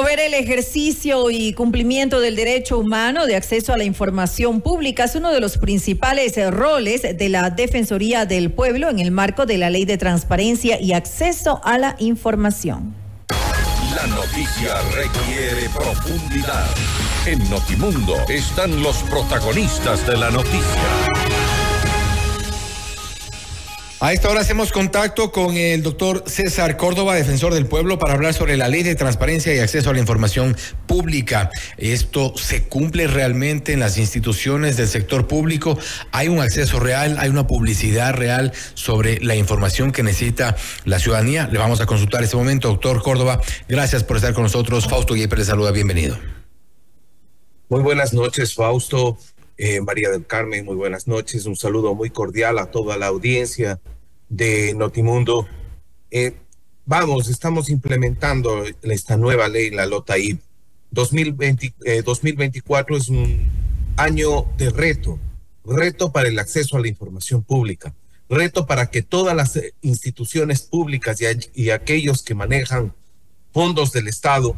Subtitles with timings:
[0.00, 5.16] Ver el ejercicio y cumplimiento del derecho humano de acceso a la información pública es
[5.16, 9.68] uno de los principales roles de la Defensoría del Pueblo en el marco de la
[9.68, 12.94] Ley de Transparencia y Acceso a la Información.
[13.94, 16.66] La noticia requiere profundidad.
[17.26, 21.21] En Notimundo están los protagonistas de la noticia.
[24.02, 28.34] A esta hora hacemos contacto con el doctor César Córdoba, defensor del pueblo, para hablar
[28.34, 30.56] sobre la ley de transparencia y acceso a la información
[30.88, 31.50] pública.
[31.76, 35.78] ¿Esto se cumple realmente en las instituciones del sector público?
[36.10, 37.14] ¿Hay un acceso real?
[37.20, 41.46] ¿Hay una publicidad real sobre la información que necesita la ciudadanía?
[41.46, 43.40] Le vamos a consultar este momento, doctor Córdoba.
[43.68, 44.88] Gracias por estar con nosotros.
[44.88, 45.70] Fausto Guiper le saluda.
[45.70, 46.18] Bienvenido.
[47.68, 49.16] Muy buenas noches, Fausto.
[49.58, 51.46] Eh, María del Carmen, muy buenas noches.
[51.46, 53.78] Un saludo muy cordial a toda la audiencia
[54.32, 55.46] de Notimundo.
[56.10, 56.34] Eh,
[56.86, 60.38] vamos, estamos implementando esta nueva ley, la LOTAID.
[60.90, 63.50] 2020, 2024 es un
[63.96, 65.18] año de reto,
[65.64, 67.94] reto para el acceso a la información pública,
[68.28, 71.18] reto para que todas las instituciones públicas
[71.54, 72.94] y, aquellos que manejan
[73.52, 74.54] fondos del Estado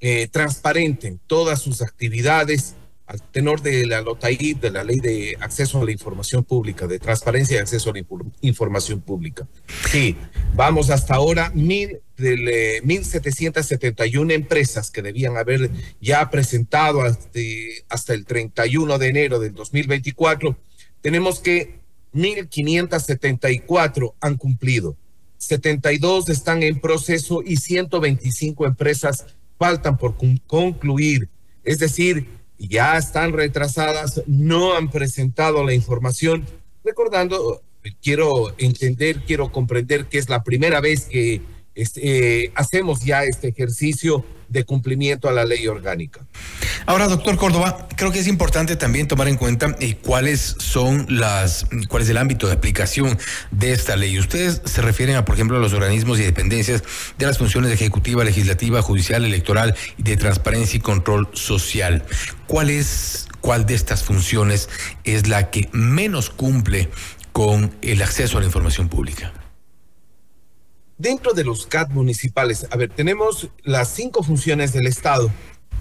[0.00, 2.74] eh, transparenten todas sus actividades
[3.08, 6.98] al tenor de la LOTAI, de la Ley de Acceso a la Información Pública, de
[6.98, 8.04] Transparencia y Acceso a la
[8.42, 9.48] Información Pública.
[9.90, 10.14] Sí,
[10.54, 15.70] vamos hasta ahora, mil, de, 1.771 empresas que debían haber
[16.02, 17.40] ya presentado hasta,
[17.88, 20.58] hasta el 31 de enero del 2024.
[21.00, 21.78] Tenemos que
[22.12, 24.98] 1.574 han cumplido,
[25.38, 29.24] 72 están en proceso y 125 empresas
[29.58, 30.14] faltan por
[30.46, 31.30] concluir.
[31.64, 36.44] Es decir, ya están retrasadas, no han presentado la información.
[36.84, 37.62] Recordando,
[38.02, 41.40] quiero entender, quiero comprender que es la primera vez que
[41.74, 46.20] este, hacemos ya este ejercicio de cumplimiento a la ley orgánica.
[46.86, 51.66] Ahora, doctor Córdoba, creo que es importante también tomar en cuenta eh, cuáles son las,
[51.88, 53.18] cuál es el ámbito de aplicación
[53.50, 54.18] de esta ley.
[54.18, 56.82] Ustedes se refieren a, por ejemplo, a los organismos y dependencias
[57.18, 62.04] de las funciones ejecutiva, legislativa, judicial, electoral y de transparencia y control social.
[62.46, 64.68] ¿Cuál es, cuál de estas funciones
[65.04, 66.88] es la que menos cumple
[67.32, 69.32] con el acceso a la información pública?
[70.98, 75.30] Dentro de los CAT municipales, a ver, tenemos las cinco funciones del Estado,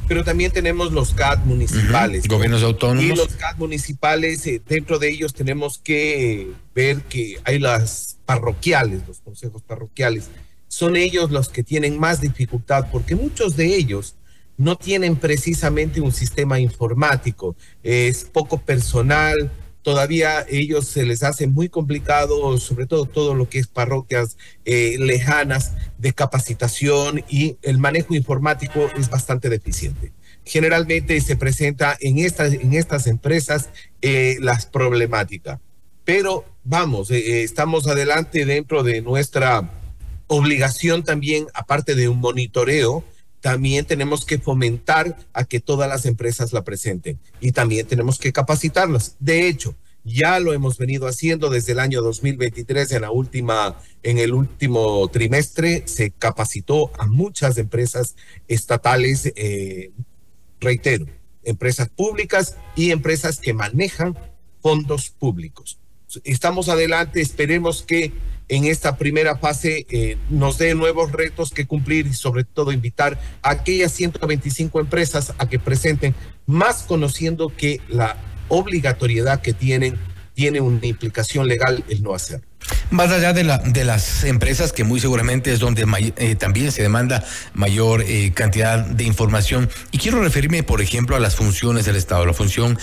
[0.07, 2.28] pero también tenemos los CAT municipales.
[2.28, 3.03] Gobiernos autónomos.
[3.03, 9.07] Y los CAT municipales, eh, dentro de ellos tenemos que ver que hay las parroquiales,
[9.07, 10.29] los consejos parroquiales.
[10.67, 14.16] Son ellos los que tienen más dificultad porque muchos de ellos
[14.56, 19.51] no tienen precisamente un sistema informático, es poco personal,
[19.87, 24.97] todavía ellos se les hace muy complicado, sobre todo todo lo que es parroquias eh,
[24.99, 30.11] lejanas de capacitación y el manejo informático es bastante deficiente.
[30.43, 33.69] Generalmente se presenta en estas, en estas empresas
[34.01, 35.61] eh, las problemáticas,
[36.03, 39.71] pero vamos, eh, estamos adelante dentro de nuestra
[40.27, 43.05] obligación también, aparte de un monitoreo,
[43.47, 48.33] también tenemos que fomentar a que todas las empresas la presenten y también tenemos que
[48.33, 49.15] capacitarlas.
[49.21, 54.17] De hecho, ya lo hemos venido haciendo desde el año 2023 en la última en
[54.17, 58.17] el último trimestre se capacitó a muchas empresas
[58.49, 59.91] estatales eh,
[60.59, 61.05] reitero
[61.45, 64.17] empresas públicas y empresas que manejan
[64.61, 65.79] fondos públicos
[66.25, 68.11] estamos adelante esperemos que
[68.49, 73.19] en esta primera fase eh, nos dé nuevos retos que cumplir y sobre todo invitar
[73.41, 76.15] a aquellas 125 empresas a que presenten,
[76.45, 79.97] más conociendo que la obligatoriedad que tienen
[80.33, 82.41] tiene una implicación legal el no hacer.
[82.89, 85.85] Más allá de, la, de las empresas, que muy seguramente es donde
[86.17, 91.19] eh, también se demanda mayor eh, cantidad de información, y quiero referirme, por ejemplo, a
[91.19, 92.77] las funciones del Estado, la función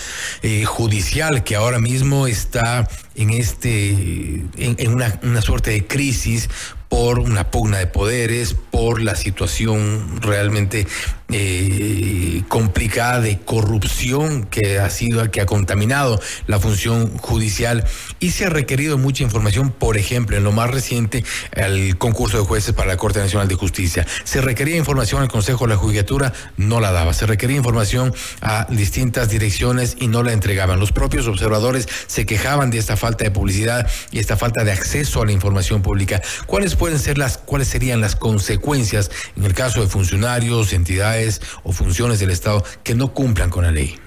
[0.65, 6.49] judicial, que ahora mismo está en este en, una, una, suerte de crisis
[6.89, 10.87] por una pugna de poderes, por la situación realmente
[11.29, 17.83] eh, complicada de corrupción que ha sido, que ha contaminado la función judicial
[18.19, 21.23] y se ha requerido mucha información, por ejemplo, en lo más reciente,
[21.53, 24.05] el concurso de jueces para la Corte Nacional de Justicia.
[24.23, 27.13] Se requería información al Consejo de la Judicatura, no la daba.
[27.13, 30.79] Se requería información a distintas direcciones y no la entregaban.
[30.79, 35.21] Los propios observadores se quejaban de esta falta de publicidad y esta falta de acceso
[35.21, 36.21] a la información pública.
[36.45, 41.71] ¿Cuáles pueden ser las, cuáles serían las consecuencias en el caso de funcionarios, entidades o
[41.71, 43.97] funciones del Estado que no cumplan con la ley?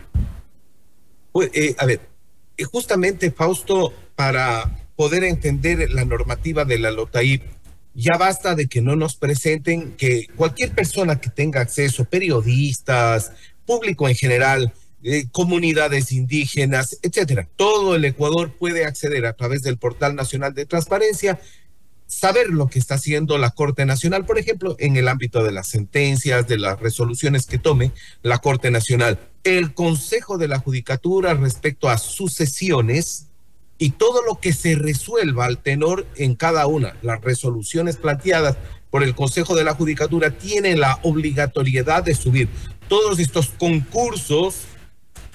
[1.32, 2.00] Pues, a ver,
[2.56, 7.42] eh, justamente Fausto, para poder entender la normativa de la LOTAIP,
[7.94, 13.32] ya basta de que no nos presenten que cualquier persona que tenga acceso, periodistas,
[13.66, 14.72] público en general,
[15.02, 20.66] eh, comunidades indígenas, etcétera, todo el Ecuador puede acceder a través del Portal Nacional de
[20.66, 21.40] Transparencia
[22.08, 25.68] saber lo que está haciendo la Corte Nacional, por ejemplo, en el ámbito de las
[25.68, 31.88] sentencias, de las resoluciones que tome la Corte Nacional, el Consejo de la Judicatura respecto
[31.88, 33.26] a sucesiones
[33.76, 38.56] y todo lo que se resuelva al tenor en cada una, las resoluciones planteadas
[38.90, 42.48] por el Consejo de la Judicatura tienen la obligatoriedad de subir
[42.88, 44.62] todos estos concursos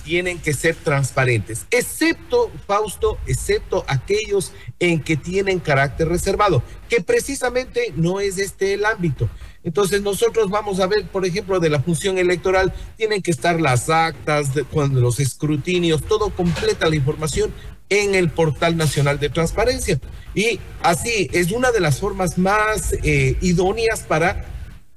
[0.04, 7.94] tienen que ser transparentes, excepto, Fausto, excepto aquellos en que tienen carácter reservado, que precisamente
[7.96, 9.30] no es este el ámbito.
[9.64, 13.90] Entonces nosotros vamos a ver, por ejemplo, de la función electoral, tienen que estar las
[13.90, 17.54] actas, de, cuando los escrutinios, todo completa la información
[17.90, 20.00] en el portal nacional de transparencia.
[20.36, 24.46] Y así es una de las formas más eh, idóneas para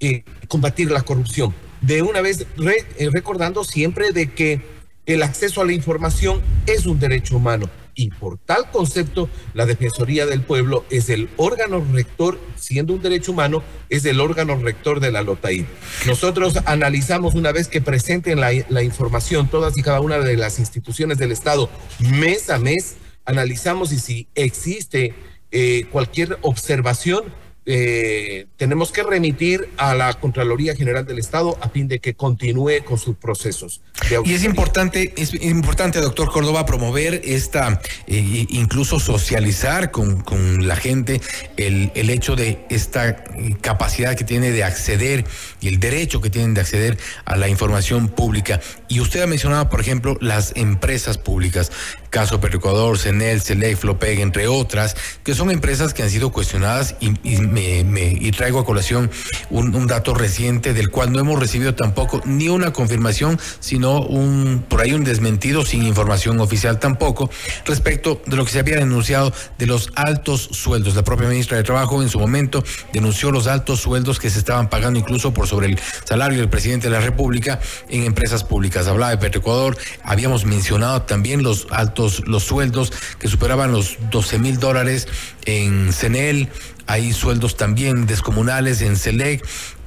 [0.01, 1.55] eh, combatir la corrupción.
[1.81, 4.76] De una vez eh, recordando siempre de que
[5.07, 10.27] el acceso a la información es un derecho humano y por tal concepto la Defensoría
[10.27, 15.11] del Pueblo es el órgano rector, siendo un derecho humano, es el órgano rector de
[15.11, 15.67] la LOTAI.
[16.07, 20.59] Nosotros analizamos una vez que presenten la, la información todas y cada una de las
[20.59, 25.15] instituciones del Estado mes a mes, analizamos y si existe
[25.51, 27.25] eh, cualquier observación,
[27.69, 32.85] eh, tenemos que remitir a la Contraloría General del Estado a fin de que continúe
[32.85, 33.83] con sus procesos.
[34.25, 40.77] y es importante, es importante, doctor Córdoba, promover esta, eh, incluso socializar con, con la
[40.77, 41.21] gente
[41.57, 43.25] el, el, hecho de esta
[43.61, 45.25] capacidad que tiene de acceder
[45.61, 48.61] y el derecho que tienen de acceder a la información pública.
[48.89, 51.71] Y usted ha mencionado, por ejemplo, las empresas públicas
[52.17, 57.11] caso Petroecuador, CENEL, CELEC, Flopeg, entre otras, que son empresas que han sido cuestionadas y,
[57.41, 59.11] me, traigo a colación
[59.51, 64.81] un, dato reciente del cual no hemos recibido tampoco ni una confirmación, sino un por
[64.81, 67.31] ahí un desmentido sin información oficial tampoco
[67.67, 70.95] respecto de lo que se había denunciado de los altos sueldos.
[70.95, 74.71] La propia ministra de Trabajo en su momento denunció los altos sueldos que se estaban
[74.71, 78.76] pagando incluso por sobre el salario del presidente de la República en empresas públicas.
[78.85, 84.59] Hablaba de Petroecuador, habíamos mencionado también los altos los sueldos que superaban los 12 mil
[84.59, 85.09] dólares
[85.47, 86.51] en CENEL,
[86.87, 89.45] hay sueldos también descomunales en CELEC,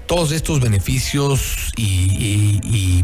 [0.08, 3.04] todos estos beneficios y,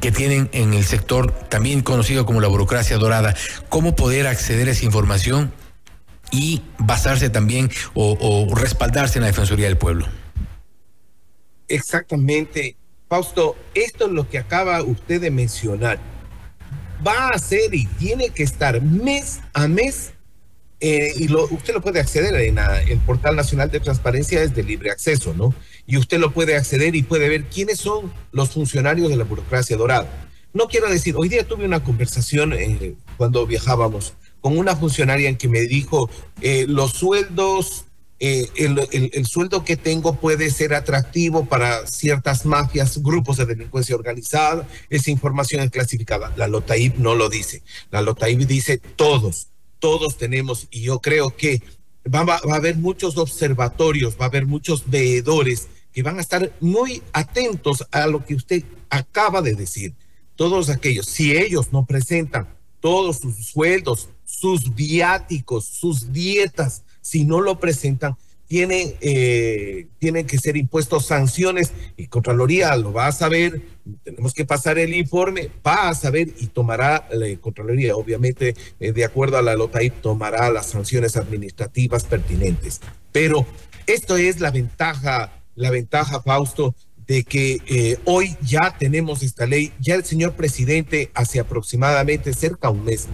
[0.00, 3.34] que tienen en el sector también conocido como la burocracia dorada,
[3.68, 5.52] cómo poder acceder a esa información
[6.30, 10.06] y basarse también o, o respaldarse en la Defensoría del Pueblo.
[11.68, 12.76] Exactamente.
[13.08, 15.98] Fausto, esto es lo que acaba usted de mencionar
[17.06, 20.12] va a ser y tiene que estar mes a mes
[20.80, 24.90] eh, y usted lo puede acceder en el portal nacional de transparencia es de libre
[24.90, 25.54] acceso, ¿no?
[25.86, 29.76] Y usted lo puede acceder y puede ver quiénes son los funcionarios de la burocracia
[29.76, 30.28] dorada.
[30.52, 35.36] No quiero decir, hoy día tuve una conversación eh, cuando viajábamos con una funcionaria en
[35.36, 36.10] que me dijo
[36.42, 37.85] eh, los sueldos
[38.18, 44.66] eh, el, sueldo que tengo puede ser atractivo para ciertas mafias, grupos de delincuencia organizada,
[44.88, 46.32] esa información es clasificada.
[46.36, 47.62] La LOTAIB no lo dice.
[47.90, 49.48] La LOTAIB dice todos,
[49.80, 51.62] todos tenemos, y yo creo que
[52.12, 56.52] va, va, a haber muchos observatorios, va a haber muchos veedores que van a estar
[56.60, 59.94] muy atentos a lo que usted acaba de decir.
[60.36, 62.48] Todos aquellos, si ellos no presentan
[62.80, 68.16] todos sus sueldos, sus viáticos, sus dietas, si no lo presentan,
[68.48, 73.62] tienen, eh, tienen que ser impuestos sanciones y Contraloría lo va a saber,
[74.02, 79.04] tenemos que pasar el informe, va a saber y tomará la Contraloría, obviamente, eh, de
[79.04, 82.80] acuerdo a la LOTAI, tomará las sanciones administrativas pertinentes.
[83.12, 83.46] Pero
[83.86, 86.74] esto es la ventaja, la ventaja, Fausto,
[87.06, 92.66] de que eh, hoy ya tenemos esta ley, ya el señor presidente hace aproximadamente cerca
[92.66, 93.06] de un mes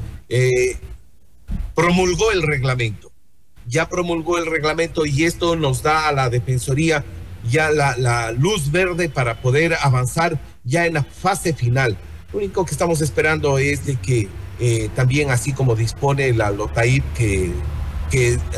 [1.74, 3.11] promulgó el reglamento
[3.72, 7.04] ya promulgó el reglamento y esto nos da a la Defensoría
[7.50, 11.96] ya la, luz verde para poder avanzar ya en la fase final.
[12.32, 14.28] Lo único que estamos esperando es de que
[14.60, 17.52] eh, también, así como dispone la LOTAIP, que,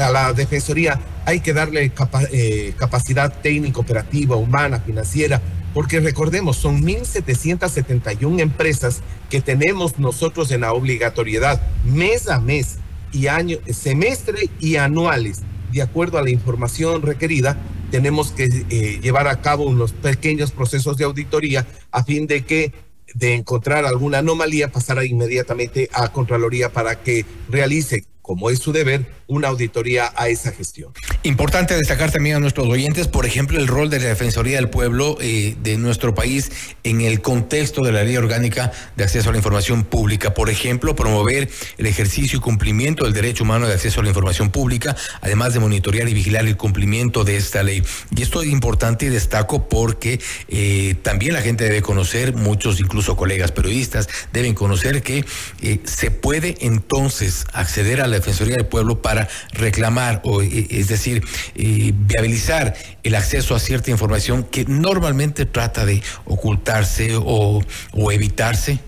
[0.00, 1.92] a la Defensoría hay que darle
[2.32, 5.40] eh, capacidad técnica, operativa, humana, financiera,
[5.72, 12.78] porque recordemos, son 1.771 empresas que tenemos nosotros en la obligatoriedad mes a mes
[13.14, 15.42] y año, semestre y anuales.
[15.72, 17.56] De acuerdo a la información requerida,
[17.90, 22.72] tenemos que eh, llevar a cabo unos pequeños procesos de auditoría a fin de que
[23.14, 29.04] de encontrar alguna anomalía pasara inmediatamente a Contraloría para que realice como es su deber,
[29.26, 30.94] una auditoría a esa gestión.
[31.24, 35.18] Importante destacar también a nuestros oyentes, por ejemplo, el rol de la Defensoría del Pueblo
[35.20, 36.50] eh, de nuestro país
[36.84, 40.32] en el contexto de la Ley Orgánica de Acceso a la Información Pública.
[40.32, 44.50] Por ejemplo, promover el ejercicio y cumplimiento del derecho humano de acceso a la información
[44.50, 47.82] pública, además de monitorear y vigilar el cumplimiento de esta ley.
[48.16, 53.16] Y esto es importante y destaco porque eh, también la gente debe conocer, muchos incluso
[53.16, 55.26] colegas periodistas deben conocer que
[55.60, 60.88] eh, se puede entonces acceder a la Defensoría del Pueblo para reclamar, o, eh, es
[60.88, 68.12] decir, eh, viabilizar el acceso a cierta información que normalmente trata de ocultarse o, o
[68.12, 68.78] evitarse?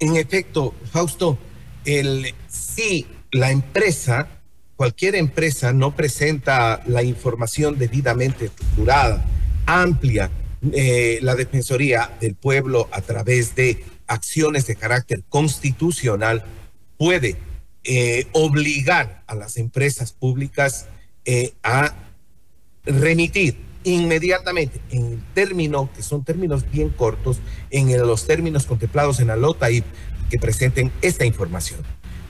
[0.00, 1.38] En efecto, Fausto,
[1.84, 4.28] el, si la empresa,
[4.76, 9.24] cualquier empresa no presenta la información debidamente estructurada,
[9.66, 10.30] amplia,
[10.72, 16.44] eh, la Defensoría del Pueblo a través de acciones de carácter constitucional
[16.96, 17.36] puede
[17.90, 20.88] eh, obligar a las empresas públicas
[21.24, 21.94] eh, a
[22.84, 27.38] remitir inmediatamente en términos que son términos bien cortos,
[27.70, 29.82] en los términos contemplados en la LOTA y
[30.28, 31.80] que presenten esta información.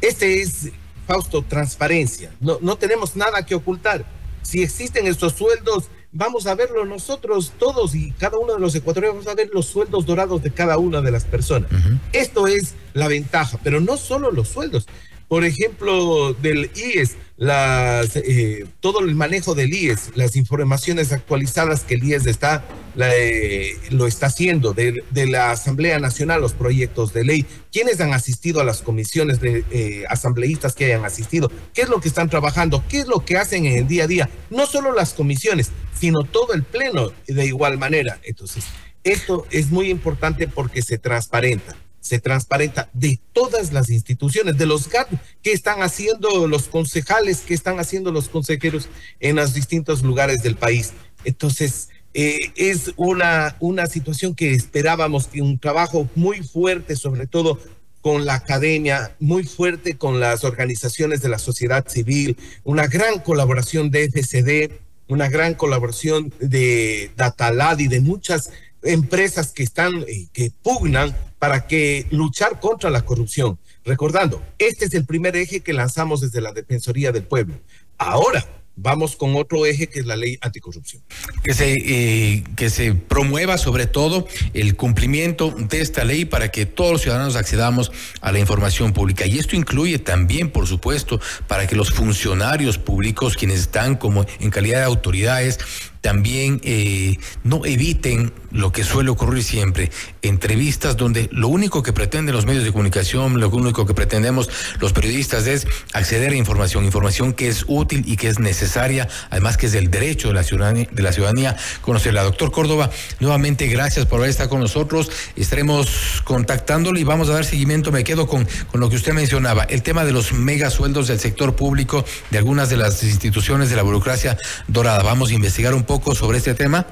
[0.00, 0.68] Este es,
[1.08, 2.30] Fausto, transparencia.
[2.38, 4.04] No, no tenemos nada que ocultar.
[4.42, 9.24] Si existen estos sueldos, vamos a verlo nosotros todos y cada uno de los ecuatorianos,
[9.24, 11.68] vamos a ver los sueldos dorados de cada una de las personas.
[12.12, 14.86] Esto es la ventaja, pero no solo los sueldos,
[15.28, 21.94] por ejemplo, del IES, las, eh, todo el manejo del IES, las informaciones actualizadas que
[21.96, 22.64] el IES está,
[22.98, 28.62] eh, lo está haciendo, de, la Asamblea Nacional, los proyectos de ley, quiénes han asistido
[28.62, 32.82] a las comisiones de eh, asambleístas que hayan asistido, qué es lo que están trabajando,
[32.88, 36.24] qué es lo que hacen en el día a día, no solo las comisiones, sino
[36.24, 38.18] todo el pleno de igual manera.
[38.24, 38.64] Entonces,
[39.04, 44.88] esto es muy importante porque se transparenta se transparenta de todas las instituciones, de los
[44.88, 45.08] GAT
[45.42, 48.88] que están haciendo los concejales, que están haciendo los consejeros
[49.20, 50.92] en los distintos lugares del país.
[51.24, 57.58] Entonces, eh, es una, una situación que esperábamos, que un trabajo muy fuerte, sobre todo
[58.00, 63.90] con la academia, muy fuerte con las organizaciones de la sociedad civil, una gran colaboración
[63.90, 64.72] de FCD,
[65.08, 68.50] una gran colaboración de Datalad y de muchas
[68.82, 73.58] empresas que están, eh, que pugnan para que luchar contra la corrupción.
[73.84, 77.54] Recordando, este es el primer eje que lanzamos desde la Defensoría del Pueblo.
[77.96, 78.44] Ahora,
[78.80, 81.02] vamos con otro eje que es la ley anticorrupción.
[81.42, 86.64] Que se, eh, que se promueva sobre todo el cumplimiento de esta ley para que
[86.64, 87.90] todos los ciudadanos accedamos
[88.20, 89.26] a la información pública.
[89.26, 94.50] Y esto incluye también, por supuesto, para que los funcionarios públicos, quienes están como en
[94.50, 95.58] calidad de autoridades,
[96.00, 99.90] también eh, no eviten lo que suele ocurrir siempre,
[100.22, 104.48] entrevistas donde lo único que pretenden los medios de comunicación, lo único que pretendemos
[104.80, 109.56] los periodistas es acceder a información, información que es útil y que es necesaria, además
[109.56, 112.22] que es del derecho de la ciudadanía, de la ciudadanía conocerla.
[112.22, 112.90] Doctor Córdoba,
[113.20, 118.04] nuevamente gracias por haber estado con nosotros, estaremos contactándolo y vamos a dar seguimiento, me
[118.04, 121.54] quedo con, con lo que usted mencionaba, el tema de los mega sueldos del sector
[121.54, 124.38] público, de algunas de las instituciones de la burocracia
[124.68, 125.02] dorada.
[125.02, 126.86] Vamos a investigar un poco sobre este tema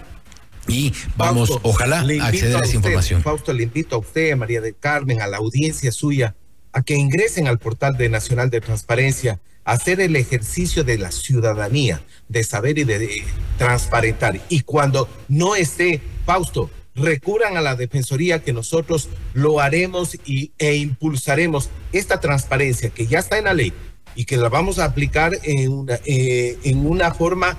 [0.67, 3.23] y vamos, ojalá, a acceder a, esa información.
[3.23, 6.35] Fausto, le invito a usted, a María del Carmen, a la audiencia suya,
[6.73, 11.13] a que ingresen al portal de Nacional de Transparencia, a hacer el ejercicio de la
[11.13, 13.23] ciudadanía, de saber y de,
[13.59, 14.41] transparentar.
[14.49, 20.77] Y cuando no esté, Fausto, recurran a la Defensoría que nosotros lo haremos y, e
[20.77, 23.73] impulsaremos esta transparencia que ya está en la ley
[24.15, 27.57] y que la vamos a aplicar en una, eh, en una forma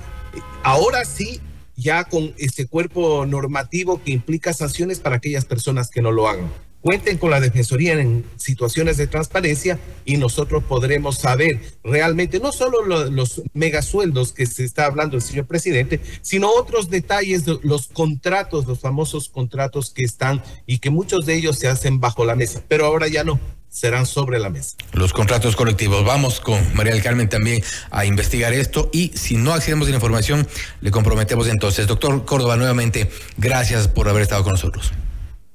[0.63, 1.39] ahora sí,
[1.75, 6.51] ya con este cuerpo normativo que implica sanciones para aquellas personas que no lo hagan.
[6.81, 12.83] Cuenten con la Defensoría en situaciones de transparencia y nosotros podremos saber realmente no solo
[12.83, 18.79] los megasueldos que se está hablando el señor presidente, sino otros detalles, los contratos, los
[18.79, 22.85] famosos contratos que están y que muchos de ellos se hacen bajo la mesa, pero
[22.85, 23.39] ahora ya no
[23.69, 24.75] serán sobre la mesa.
[24.93, 26.05] Los contratos colectivos.
[26.05, 29.97] Vamos con María del Carmen también a investigar esto y si no accedemos a la
[29.97, 30.47] información,
[30.81, 31.87] le comprometemos entonces.
[31.87, 34.91] Doctor Córdoba, nuevamente, gracias por haber estado con nosotros.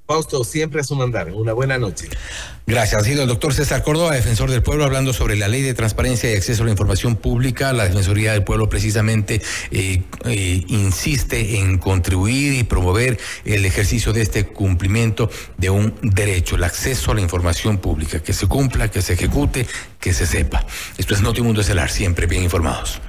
[0.06, 1.30] Fausto, siempre es un mandar.
[1.32, 2.08] Una buena noche.
[2.66, 3.00] Gracias.
[3.00, 6.30] Ha sido el doctor César Córdoba, defensor del pueblo, hablando sobre la ley de transparencia
[6.30, 7.72] y acceso a la información pública.
[7.72, 9.40] La Defensoría del Pueblo precisamente
[9.70, 16.56] eh, eh, insiste en contribuir y promover el ejercicio de este cumplimiento de un derecho,
[16.56, 19.66] el acceso a la información pública, que se cumpla, que se ejecute,
[20.00, 20.66] que se sepa.
[20.98, 23.00] Esto es Notimundo Estelar, siempre bien informados.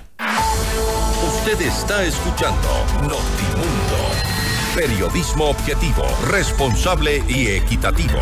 [1.25, 2.69] Usted está escuchando
[3.01, 4.12] Notimundo.
[4.75, 6.01] Periodismo objetivo,
[6.31, 8.17] responsable y equitativo.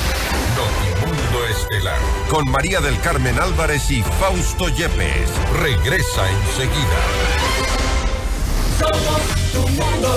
[0.55, 1.99] Notimundo Estelar.
[2.29, 5.29] Con María del Carmen Álvarez y Fausto Yepes.
[5.59, 7.01] Regresa enseguida.
[8.77, 10.15] Somos tu mundo.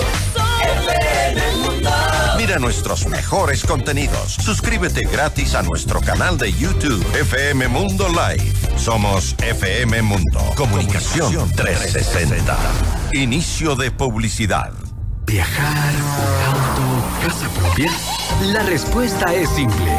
[2.37, 4.33] Mira nuestros mejores contenidos.
[4.33, 8.51] Suscríbete gratis a nuestro canal de YouTube FM Mundo Live.
[8.77, 10.39] Somos FM Mundo.
[10.55, 12.57] Comunicación 360.
[13.13, 14.73] Inicio de publicidad.
[15.25, 15.93] Viajar,
[16.45, 17.91] auto, casa propia.
[18.41, 19.91] La respuesta es simple.